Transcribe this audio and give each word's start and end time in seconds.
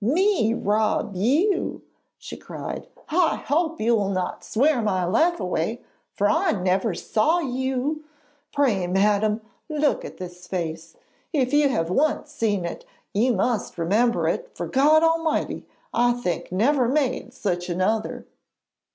'Me 0.03 0.51
rob 0.51 1.15
you?' 1.15 1.83
she 2.17 2.35
cried. 2.35 2.87
'I 3.09 3.35
hope 3.47 3.79
you 3.79 3.93
will 3.95 4.09
not 4.09 4.43
swear 4.43 4.81
my 4.81 5.05
life 5.05 5.39
away, 5.39 5.83
for 6.15 6.27
I 6.27 6.53
never 6.53 6.95
saw 6.95 7.37
you. 7.37 8.03
Pray, 8.51 8.87
madam, 8.87 9.41
look 9.69 10.03
at 10.03 10.17
this 10.17 10.47
face; 10.47 10.95
if 11.33 11.53
you 11.53 11.69
have 11.69 11.91
once 11.91 12.31
seen 12.31 12.65
it 12.65 12.83
you 13.13 13.33
must 13.35 13.77
remember 13.77 14.27
it, 14.27 14.49
for 14.57 14.65
God 14.65 15.03
Almighty 15.03 15.67
I 15.93 16.13
think 16.13 16.51
never 16.51 16.87
made 16.87 17.31
such 17.35 17.69
another.' 17.69 18.25